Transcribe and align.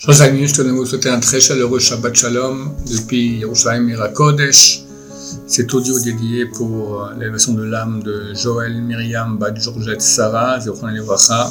Chers 0.00 0.22
amis, 0.22 0.46
je 0.46 0.54
tenais 0.54 0.70
à 0.70 0.72
vous 0.74 0.86
souhaiter 0.86 1.08
un 1.08 1.18
très 1.18 1.40
chaleureux 1.40 1.80
Shabbat 1.80 2.14
Shalom 2.14 2.70
depuis 2.88 3.38
Yerushalayim 3.40 3.82
Mirakodesh. 3.82 4.84
Cet 5.48 5.74
audio 5.74 5.98
dédié 5.98 6.46
pour 6.46 7.10
l'élévation 7.18 7.54
de 7.54 7.64
l'âme 7.64 8.00
de 8.04 8.32
Joël 8.32 8.80
Myriam 8.80 9.38
Bat 9.38 9.56
Georgette 9.56 10.00
Sarah, 10.00 10.60
Zéphon 10.60 10.86
Levracha. 10.86 11.50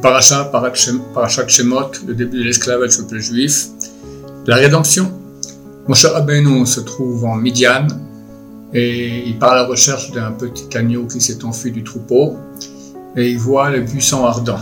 Paracha, 0.00 0.44
Parachat 0.46 1.48
Shemot, 1.48 1.90
le 2.06 2.14
début 2.14 2.38
de 2.38 2.44
l'esclavage 2.44 2.96
du 2.96 3.02
peuple 3.02 3.18
juif. 3.18 3.66
La 4.46 4.56
rédemption. 4.56 5.12
Moshe 5.86 6.06
Rabbeinu 6.06 6.64
se 6.64 6.80
trouve 6.80 7.26
en 7.26 7.36
Midian 7.36 7.88
et 8.72 9.28
il 9.28 9.38
part 9.38 9.52
à 9.52 9.56
la 9.56 9.66
recherche 9.66 10.12
d'un 10.12 10.32
petit 10.32 10.74
agneau 10.78 11.06
qui 11.06 11.20
s'est 11.20 11.44
enfui 11.44 11.72
du 11.72 11.84
troupeau 11.84 12.38
et 13.18 13.30
il 13.30 13.38
voit 13.38 13.68
le 13.68 13.82
buisson 13.82 14.24
ardent. 14.24 14.60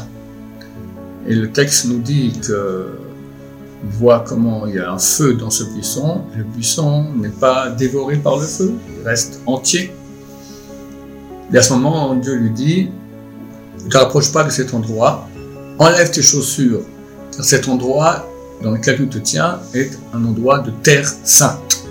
Et 1.28 1.34
le 1.36 1.52
texte 1.52 1.86
nous 1.86 2.00
dit 2.00 2.32
que 2.46 3.03
voit 3.90 4.24
comment 4.26 4.66
il 4.66 4.76
y 4.76 4.78
a 4.78 4.90
un 4.90 4.98
feu 4.98 5.34
dans 5.34 5.50
ce 5.50 5.64
buisson. 5.64 6.22
Le 6.36 6.44
buisson 6.44 7.04
n'est 7.16 7.28
pas 7.28 7.70
dévoré 7.70 8.16
par 8.16 8.36
le 8.36 8.46
feu, 8.46 8.72
il 8.98 9.06
reste 9.06 9.40
entier. 9.46 9.92
Et 11.52 11.58
à 11.58 11.62
ce 11.62 11.72
moment, 11.72 12.14
Dieu 12.14 12.34
lui 12.34 12.50
dit, 12.50 12.90
ne 13.84 13.90
te 13.90 13.98
rapproche 13.98 14.32
pas 14.32 14.44
de 14.44 14.50
cet 14.50 14.74
endroit, 14.74 15.28
enlève 15.78 16.10
tes 16.10 16.22
chaussures, 16.22 16.82
car 17.36 17.44
cet 17.44 17.68
endroit 17.68 18.26
dans 18.62 18.70
lequel 18.70 18.96
tu 18.96 19.08
te 19.08 19.18
tiens 19.18 19.60
est 19.74 19.98
un 20.12 20.24
endroit 20.24 20.60
de 20.60 20.70
terre 20.70 21.08
sainte. 21.24 21.84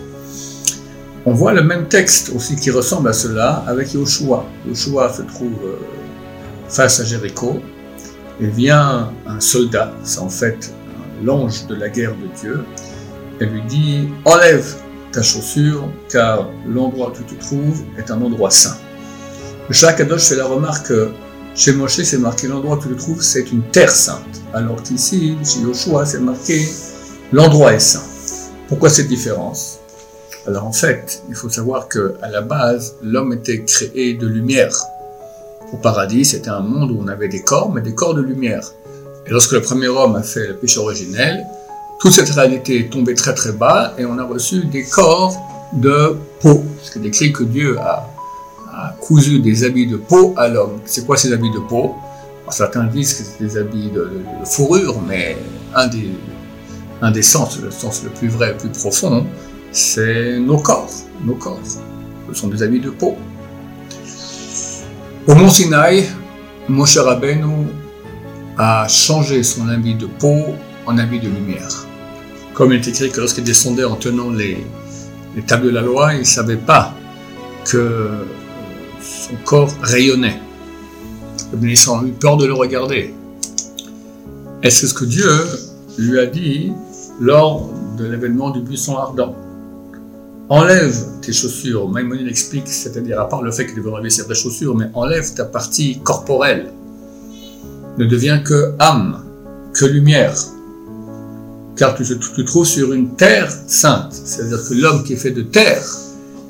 On 1.25 1.33
voit 1.33 1.53
le 1.53 1.63
même 1.63 1.87
texte 1.87 2.31
aussi 2.35 2.55
qui 2.55 2.71
ressemble 2.71 3.07
à 3.07 3.13
cela 3.13 3.63
avec 3.67 3.93
Yoshua. 3.93 4.45
Yoshua 4.67 5.13
se 5.13 5.21
trouve 5.21 5.53
euh, 5.63 5.77
face 6.67 6.99
à 6.99 7.05
Jéricho 7.05 7.61
et 8.41 8.47
vient 8.47 9.11
un 9.25 9.39
soldat, 9.39 9.93
c'est 10.03 10.19
en 10.19 10.27
fait 10.27 10.73
l'ange 11.23 11.67
de 11.67 11.75
la 11.75 11.89
guerre 11.89 12.15
de 12.15 12.27
Dieu, 12.39 12.63
elle 13.39 13.49
lui 13.49 13.61
dit 13.63 14.09
Enlève 14.25 14.75
ta 15.11 15.21
chaussure, 15.21 15.87
car 16.09 16.49
l'endroit 16.67 17.11
où 17.11 17.13
tu 17.13 17.35
te 17.35 17.39
trouves 17.39 17.83
est 17.97 18.11
un 18.11 18.21
endroit 18.21 18.49
saint. 18.49 18.77
Le 19.69 19.73
Shakadosh 19.73 20.29
fait 20.29 20.35
la 20.35 20.45
remarque 20.45 20.87
que 20.87 21.09
chez 21.55 21.71
Moshe, 21.71 22.01
c'est 22.01 22.17
marqué 22.17 22.47
l'endroit 22.47 22.77
où 22.77 22.81
tu 22.81 22.89
te 22.89 22.93
trouves, 22.95 23.21
c'est 23.21 23.51
une 23.51 23.61
terre 23.71 23.91
sainte, 23.91 24.41
alors 24.53 24.81
qu'ici, 24.81 25.37
chez 25.43 25.59
Yoshua, 25.59 26.05
c'est 26.05 26.19
marqué 26.19 26.67
l'endroit 27.31 27.73
est 27.73 27.79
saint. 27.79 28.03
Pourquoi 28.67 28.89
cette 28.89 29.07
différence? 29.07 29.79
Alors 30.47 30.65
en 30.65 30.71
fait, 30.71 31.23
il 31.29 31.35
faut 31.35 31.49
savoir 31.49 31.87
que 31.87 32.15
à 32.21 32.29
la 32.29 32.41
base, 32.41 32.95
l'homme 33.01 33.33
était 33.33 33.63
créé 33.63 34.15
de 34.15 34.27
lumière. 34.27 34.75
Au 35.71 35.77
paradis, 35.77 36.25
c'était 36.25 36.49
un 36.49 36.59
monde 36.59 36.91
où 36.91 36.99
on 36.99 37.07
avait 37.07 37.29
des 37.29 37.41
corps, 37.41 37.71
mais 37.71 37.81
des 37.81 37.95
corps 37.95 38.13
de 38.13 38.21
lumière. 38.21 38.71
Et 39.25 39.29
lorsque 39.29 39.53
le 39.53 39.61
premier 39.61 39.87
homme 39.87 40.15
a 40.15 40.23
fait 40.23 40.47
le 40.47 40.55
péché 40.55 40.79
originel, 40.79 41.45
toute 41.99 42.11
cette 42.11 42.29
réalité 42.29 42.79
est 42.79 42.89
tombée 42.91 43.15
très 43.15 43.33
très 43.33 43.53
bas 43.53 43.93
et 43.97 44.05
on 44.05 44.17
a 44.17 44.23
reçu 44.23 44.65
des 44.65 44.83
corps 44.83 45.37
de 45.71 46.17
peau. 46.41 46.63
C'est 46.83 47.01
décrit 47.01 47.31
que 47.31 47.43
Dieu 47.43 47.77
a, 47.79 48.09
cousu 48.99 49.39
des 49.39 49.63
habits 49.63 49.87
de 49.87 49.97
peau 49.97 50.33
à 50.35 50.47
l'homme. 50.47 50.79
C'est 50.85 51.05
quoi 51.05 51.15
ces 51.15 51.31
habits 51.31 51.51
de 51.51 51.59
peau 51.59 51.95
Certains 52.49 52.83
disent 52.83 53.13
que 53.13 53.23
c'est 53.23 53.43
des 53.43 53.57
habits 53.57 53.89
de, 53.89 54.09
fourrure, 54.45 55.01
mais 55.07 55.37
un 55.73 55.87
des, 55.87 56.09
un 57.01 57.11
des 57.11 57.21
sens, 57.21 57.59
le 57.59 57.71
sens 57.71 58.03
le 58.03 58.09
plus 58.09 58.27
vrai, 58.27 58.51
le 58.51 58.57
plus 58.57 58.69
profond, 58.69 59.25
c'est 59.71 60.37
nos 60.39 60.57
corps. 60.57 60.91
Nos 61.23 61.35
corps. 61.35 61.59
Ce 62.27 62.33
sont 62.33 62.49
des 62.49 62.61
habits 62.61 62.81
de 62.81 62.89
peau. 62.89 63.15
Au 65.27 65.35
Mont 65.35 65.49
Sinaï, 65.49 66.09
Moshe 66.67 66.97
Rabbeinu 66.97 67.67
a 68.57 68.87
changé 68.87 69.43
son 69.43 69.67
habit 69.69 69.95
de 69.95 70.05
peau 70.05 70.45
en 70.85 70.97
habit 70.97 71.19
de 71.19 71.29
lumière. 71.29 71.85
Comme 72.53 72.71
il 72.71 72.79
est 72.79 72.87
écrit 72.87 73.09
que 73.09 73.19
lorsqu'il 73.19 73.43
descendait 73.43 73.83
en 73.83 73.95
tenant 73.95 74.29
les, 74.29 74.65
les 75.35 75.41
tables 75.41 75.65
de 75.65 75.71
la 75.71 75.81
loi, 75.81 76.13
il 76.13 76.19
ne 76.19 76.25
savait 76.25 76.57
pas 76.57 76.93
que 77.65 78.09
son 79.01 79.35
corps 79.43 79.71
rayonnait. 79.81 80.39
Les 81.61 81.89
ont 81.89 82.05
eu 82.05 82.11
peur 82.11 82.37
de 82.37 82.45
le 82.45 82.53
regarder. 82.53 83.13
Et 84.61 84.69
c'est 84.69 84.87
ce 84.87 84.93
que 84.93 85.05
Dieu 85.05 85.29
lui 85.97 86.19
a 86.19 86.25
dit 86.25 86.71
lors 87.19 87.69
de 87.97 88.05
l'événement 88.05 88.49
du 88.49 88.61
buisson 88.61 88.97
ardent. 88.97 89.35
Enlève 90.49 90.95
tes 91.21 91.31
chaussures. 91.31 91.87
Maïmonide 91.89 92.27
explique, 92.27 92.67
c'est-à-dire 92.67 93.19
à 93.19 93.29
part 93.29 93.41
le 93.41 93.51
fait 93.51 93.65
qu'il 93.65 93.75
devait 93.75 93.91
enlever 93.91 94.09
ses 94.09 94.23
vraies 94.23 94.35
chaussures, 94.35 94.75
mais 94.75 94.89
enlève 94.93 95.33
ta 95.33 95.45
partie 95.45 95.99
corporelle 95.99 96.71
ne 97.97 98.05
devient 98.05 98.41
que 98.43 98.73
âme, 98.79 99.23
que 99.73 99.85
lumière. 99.85 100.35
Car 101.75 101.95
tu 101.95 102.03
te 102.03 102.41
trouves 102.41 102.65
sur 102.65 102.93
une 102.93 103.15
terre 103.15 103.51
sainte, 103.67 104.13
c'est-à-dire 104.13 104.59
que 104.67 104.73
l'homme 104.75 105.03
qui 105.03 105.13
est 105.13 105.17
fait 105.17 105.31
de 105.31 105.41
terre, 105.41 105.83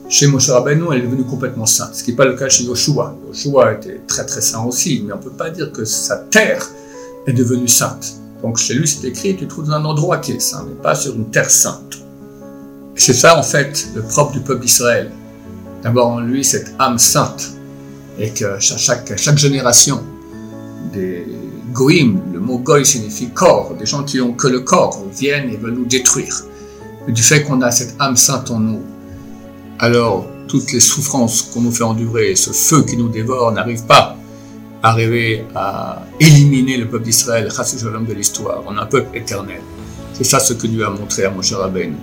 chez 0.09 0.27
Moshe 0.27 0.49
Rabbeinu, 0.49 0.85
elle 0.91 0.99
est 0.99 1.05
devenue 1.07 1.23
complètement 1.23 1.65
sainte, 1.65 1.95
ce 1.95 2.03
qui 2.03 2.11
n'est 2.11 2.17
pas 2.17 2.25
le 2.25 2.35
cas 2.35 2.49
chez 2.49 2.65
Yoshua. 2.65 3.15
Yoshua 3.27 3.73
était 3.73 4.01
très 4.05 4.25
très 4.25 4.41
saint 4.41 4.63
aussi, 4.63 5.01
mais 5.05 5.13
on 5.13 5.17
ne 5.17 5.21
peut 5.21 5.31
pas 5.31 5.49
dire 5.49 5.71
que 5.71 5.85
sa 5.85 6.17
terre 6.17 6.67
est 7.25 7.33
devenue 7.33 7.67
sainte. 7.67 8.15
Donc 8.41 8.57
chez 8.57 8.73
lui, 8.73 8.87
c'est 8.87 9.07
écrit, 9.07 9.35
tu 9.35 9.45
te 9.45 9.49
trouves 9.49 9.67
dans 9.67 9.75
un 9.75 9.85
endroit 9.85 10.17
qui 10.17 10.33
est 10.33 10.39
saint, 10.41 10.65
mais 10.67 10.75
pas 10.75 10.95
sur 10.95 11.15
une 11.15 11.29
terre 11.31 11.49
sainte. 11.49 11.99
Et 12.95 12.99
c'est 12.99 13.13
ça, 13.13 13.39
en 13.39 13.43
fait, 13.43 13.87
le 13.95 14.01
propre 14.01 14.33
du 14.33 14.41
peuple 14.41 14.61
d'Israël. 14.61 15.09
D'avoir 15.81 16.07
en 16.07 16.19
lui 16.19 16.43
cette 16.43 16.73
âme 16.79 16.97
sainte, 16.97 17.51
et 18.19 18.29
que 18.29 18.59
chaque, 18.59 19.17
chaque 19.17 19.37
génération, 19.37 20.03
des 20.93 21.25
le 21.75 22.39
mot 22.39 22.59
goy 22.59 22.85
signifie 22.85 23.29
corps, 23.29 23.73
des 23.77 23.85
gens 23.85 24.03
qui 24.03 24.21
ont 24.21 24.33
que 24.33 24.47
le 24.47 24.59
corps, 24.59 25.03
viennent 25.11 25.49
et 25.49 25.57
veulent 25.57 25.73
nous 25.73 25.85
détruire. 25.85 26.43
du 27.07 27.21
fait 27.21 27.43
qu'on 27.43 27.61
a 27.61 27.71
cette 27.71 27.95
âme 27.99 28.15
sainte 28.15 28.51
en 28.51 28.59
nous, 28.59 28.81
alors 29.79 30.27
toutes 30.47 30.71
les 30.71 30.79
souffrances 30.79 31.41
qu'on 31.41 31.61
nous 31.61 31.71
fait 31.71 31.83
endurer, 31.83 32.35
ce 32.35 32.51
feu 32.51 32.83
qui 32.83 32.95
nous 32.95 33.09
dévore, 33.09 33.51
n'arrive 33.51 33.83
pas 33.85 34.17
à 34.83 34.91
arriver 34.91 35.45
à 35.55 36.03
éliminer 36.19 36.77
le 36.77 36.87
peuple 36.87 37.05
d'Israël, 37.05 37.49
l'homme 37.83 38.05
de 38.05 38.13
l'histoire. 38.13 38.61
On 38.67 38.77
a 38.77 38.83
un 38.83 38.85
peuple 38.85 39.17
éternel. 39.17 39.61
C'est 40.13 40.23
ça 40.23 40.39
ce 40.39 40.53
que 40.53 40.67
Dieu 40.67 40.85
a 40.85 40.89
montré 40.89 41.25
à 41.25 41.31
Moshe 41.31 41.53
Rabbeinu. 41.53 41.95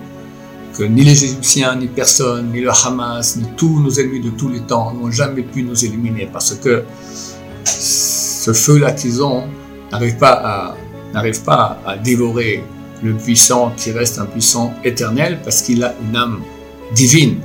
Que 0.77 0.83
ni 0.83 1.03
les 1.03 1.23
Égyptiens, 1.23 1.75
ni 1.75 1.87
personne, 1.87 2.51
ni 2.51 2.61
le 2.61 2.69
Hamas, 2.69 3.37
ni 3.37 3.45
tous 3.55 3.79
nos 3.79 3.91
ennemis 3.91 4.21
de 4.21 4.29
tous 4.31 4.49
les 4.49 4.61
temps 4.61 4.93
n'ont 4.93 5.11
jamais 5.11 5.43
pu 5.43 5.63
nous 5.63 5.85
éliminer 5.85 6.29
parce 6.31 6.55
que 6.55 6.83
ce 8.41 8.53
feu-là 8.53 8.91
qu'ils 8.93 9.21
ont 9.21 9.43
n'arrive 9.91 10.17
pas 10.17 10.75
à, 11.13 11.23
pas 11.45 11.79
à 11.85 11.95
dévorer 11.97 12.63
le 13.03 13.13
puissant 13.13 13.71
qui 13.77 13.91
reste 13.91 14.17
un 14.17 14.25
puissant 14.25 14.73
éternel 14.83 15.39
parce 15.43 15.61
qu'il 15.61 15.83
a 15.83 15.93
une 16.01 16.15
âme 16.15 16.41
divine. 16.95 17.37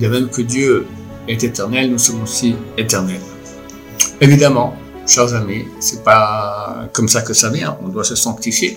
De 0.00 0.06
même 0.06 0.28
que 0.28 0.42
Dieu 0.42 0.86
est 1.26 1.42
éternel, 1.42 1.90
nous 1.90 1.98
sommes 1.98 2.22
aussi 2.22 2.54
éternels. 2.78 3.20
Évidemment, 4.20 4.76
chers 5.04 5.34
amis, 5.34 5.64
c'est 5.80 6.04
pas 6.04 6.88
comme 6.92 7.08
ça 7.08 7.22
que 7.22 7.34
ça 7.34 7.50
vient. 7.50 7.76
On 7.84 7.88
doit 7.88 8.04
se 8.04 8.14
sanctifier. 8.14 8.76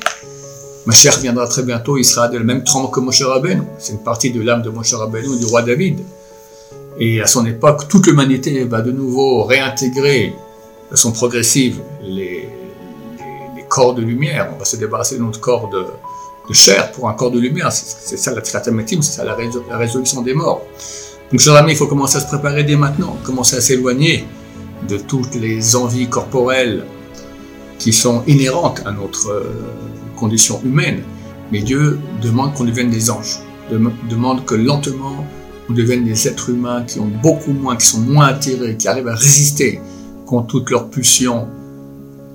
Ma 0.88 0.94
chère 0.94 1.20
viendra 1.20 1.46
très 1.48 1.62
bientôt, 1.62 1.98
il 1.98 2.06
sera 2.06 2.30
de 2.30 2.38
la 2.40 2.44
même 2.44 2.64
trempe 2.64 2.92
que 2.92 3.00
Moshe 3.00 3.22
Rabbeinu. 3.22 3.62
C'est 3.78 3.94
une 3.94 4.04
partie 4.04 4.32
de 4.32 4.42
l'âme 4.42 4.64
de 4.64 4.72
Moshe 4.72 4.96
Rabbeinu, 4.96 5.38
du 5.38 5.46
roi 5.46 5.62
David. 5.62 6.00
Et 6.98 7.22
à 7.22 7.28
son 7.28 7.46
époque, 7.46 7.88
toute 7.88 8.08
l'humanité 8.08 8.64
va 8.64 8.82
de 8.82 8.92
nouveau 8.92 9.44
réintégrer 9.44 10.34
sont 10.96 11.12
progressives 11.12 11.82
les, 12.02 12.50
les, 13.56 13.64
corps 13.68 13.94
de 13.94 14.02
lumière. 14.02 14.52
On 14.54 14.58
va 14.58 14.66
se 14.66 14.76
débarrasser 14.76 15.18
de 15.18 15.24
notre 15.24 15.40
corps 15.40 15.70
de, 15.70 15.86
chair 16.52 16.92
pour 16.94 17.08
un 17.08 17.14
corps 17.14 17.30
de 17.30 17.40
lumière. 17.40 17.72
C'est 17.72 18.18
ça 18.18 18.34
la 18.34 18.44
c'est 18.44 19.04
ça 19.04 19.24
la, 19.24 19.36
résolution 19.78 20.22
des 20.24 20.34
morts. 20.34 20.66
Donc, 21.32 21.40
chers 21.40 21.56
amis, 21.56 21.74
il 21.74 21.78
faut 21.78 21.86
commencer 21.86 22.18
à 22.18 22.22
se 22.22 22.28
préparer 22.28 22.64
dès 22.64 22.76
maintenant, 22.76 23.16
commencer 23.24 23.58
à 23.58 23.62
s'éloigner 23.62 24.26
de 24.88 24.98
toutes 24.98 25.36
les 25.36 25.76
envies 25.76 26.08
corporelles 26.08 26.86
qui 27.78 27.94
sont 27.94 28.24
inhérentes 28.26 28.82
à 28.86 28.92
notre 28.92 29.30
euh, 29.30 29.44
condition 30.16 30.60
humaine. 30.66 31.04
Mais 31.52 31.60
Dieu 31.60 32.00
demande 32.22 32.56
qu'on 32.56 32.64
devienne 32.64 32.90
des 32.90 33.12
anges, 33.12 33.40
demande 34.10 34.44
que 34.46 34.56
lentement 34.56 35.26
on 35.70 35.74
devienne 35.74 36.04
des 36.04 36.28
êtres 36.28 36.50
humains 36.50 36.84
qui 36.84 37.00
ont 37.00 37.12
beaucoup 37.22 37.54
moins, 37.54 37.76
qui 37.76 37.86
sont 37.86 38.00
moins 38.00 38.28
attirés, 38.28 38.76
qui 38.76 38.88
arrivent 38.88 39.08
à 39.08 39.16
résister 39.16 39.80
ont 40.34 40.44
toutes 40.44 40.70
leurs 40.70 40.90
pulsions, 40.90 41.48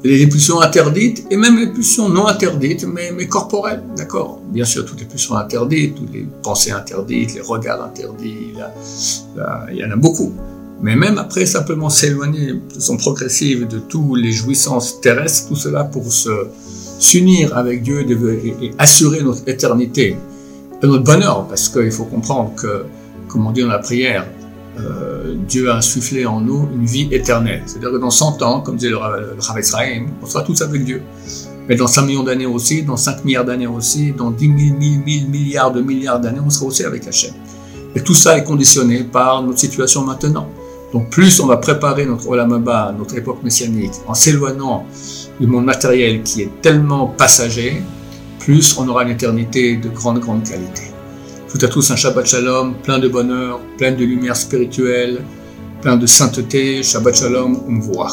les 0.04 0.26
pulsions 0.26 0.60
interdites 0.60 1.26
et 1.30 1.36
même 1.36 1.58
les 1.58 1.68
pulsions 1.68 2.08
non 2.08 2.26
interdites, 2.26 2.86
mais, 2.86 3.26
corporelles, 3.26 3.82
d'accord 3.96 4.40
Bien 4.50 4.64
sûr, 4.64 4.84
toutes 4.84 5.00
les 5.00 5.06
pulsions 5.06 5.36
interdites, 5.36 5.94
toutes 5.94 6.12
les 6.12 6.26
pensées 6.42 6.72
interdites, 6.72 7.34
les 7.34 7.40
regards 7.40 7.82
interdits, 7.82 8.52
il 9.72 9.76
y 9.76 9.84
en 9.84 9.90
a 9.90 9.96
beaucoup. 9.96 10.32
Mais 10.82 10.96
même 10.96 11.16
après, 11.16 11.46
simplement 11.46 11.88
s'éloigner 11.88 12.52
de 12.52 12.74
façon 12.74 12.96
progressive 12.98 13.66
de 13.66 13.78
tous 13.78 14.14
les 14.14 14.32
jouissances 14.32 15.00
terrestres, 15.00 15.48
tout 15.48 15.56
cela 15.56 15.84
pour 15.84 16.04
s'unir 16.98 17.56
avec 17.56 17.82
Dieu 17.82 18.04
et, 18.62 18.72
assurer 18.78 19.22
notre 19.22 19.48
éternité 19.48 20.16
et 20.82 20.86
notre 20.86 21.04
bonheur, 21.04 21.46
parce 21.48 21.70
qu'il 21.70 21.90
faut 21.90 22.04
comprendre 22.04 22.54
que, 22.54 22.84
comme 23.28 23.46
on 23.46 23.52
dit 23.52 23.62
dans 23.62 23.68
la 23.68 23.78
prière, 23.78 24.26
euh, 24.78 25.34
Dieu 25.48 25.70
a 25.70 25.76
insufflé 25.76 26.26
en 26.26 26.40
nous 26.40 26.68
une 26.74 26.86
vie 26.86 27.08
éternelle. 27.10 27.62
C'est-à-dire 27.66 27.92
que 27.92 27.98
dans 27.98 28.10
100 28.10 28.42
ans, 28.42 28.60
comme 28.60 28.76
disait 28.76 28.90
le, 28.90 28.96
le 28.96 29.40
Rav 29.40 29.58
on 30.22 30.26
sera 30.26 30.42
tous 30.42 30.62
avec 30.62 30.84
Dieu. 30.84 31.02
Mais 31.68 31.76
dans 31.76 31.86
5 31.86 32.02
millions 32.02 32.22
d'années 32.22 32.46
aussi, 32.46 32.82
dans 32.82 32.96
5 32.96 33.24
milliards 33.24 33.44
d'années 33.44 33.66
aussi, 33.66 34.12
dans 34.12 34.30
10 34.30 34.46
000, 34.46 34.78
1000, 34.78 35.00
1000 35.00 35.30
milliards 35.30 35.72
de 35.72 35.80
milliards 35.80 36.20
d'années, 36.20 36.40
on 36.44 36.50
sera 36.50 36.66
aussi 36.66 36.84
avec 36.84 37.06
Hachem. 37.06 37.32
Et 37.94 38.00
tout 38.00 38.14
ça 38.14 38.36
est 38.36 38.44
conditionné 38.44 39.04
par 39.04 39.42
notre 39.42 39.58
situation 39.58 40.04
maintenant. 40.04 40.48
Donc 40.92 41.10
plus 41.10 41.40
on 41.40 41.46
va 41.46 41.56
préparer 41.56 42.06
notre 42.06 42.28
Olam 42.28 42.64
notre 42.98 43.16
époque 43.16 43.42
messianique, 43.42 43.92
en 44.06 44.14
s'éloignant 44.14 44.86
du 45.40 45.46
monde 45.46 45.64
matériel 45.64 46.22
qui 46.22 46.42
est 46.42 46.50
tellement 46.60 47.08
passager, 47.08 47.82
plus 48.38 48.76
on 48.78 48.86
aura 48.88 49.02
une 49.04 49.10
éternité 49.10 49.76
de 49.76 49.88
grande, 49.88 50.20
grande 50.20 50.44
qualité. 50.44 50.93
Tout 51.56 51.64
à 51.64 51.68
tous 51.68 51.88
un 51.92 51.94
Shabbat 51.94 52.26
Shalom, 52.26 52.74
plein 52.82 52.98
de 52.98 53.06
bonheur, 53.06 53.60
plein 53.78 53.92
de 53.92 54.04
lumière 54.04 54.34
spirituelle, 54.34 55.20
plein 55.82 55.96
de 55.96 56.04
sainteté. 56.04 56.82
Shabbat 56.82 57.14
Shalom, 57.14 57.80
voir. 57.80 58.12